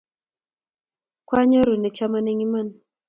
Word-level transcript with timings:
Kwaanyoru 1.27 1.73
ne 1.77 1.89
chomon 1.95 2.27
eng' 2.31 2.45
iman 2.45 2.67